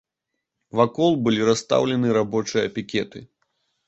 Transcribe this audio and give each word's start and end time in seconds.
Вакол 0.77 1.11
былі 1.27 1.41
расстаўлены 1.49 2.07
рабочыя 2.19 2.71
пікеты. 2.79 3.23